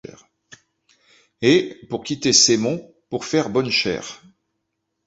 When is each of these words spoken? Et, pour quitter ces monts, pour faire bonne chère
Et, 1.43 1.79
pour 1.87 2.03
quitter 2.03 2.33
ces 2.33 2.57
monts, 2.57 2.91
pour 3.11 3.23
faire 3.23 3.51
bonne 3.51 3.69
chère 3.69 4.19